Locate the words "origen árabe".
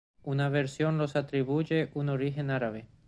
2.09-2.87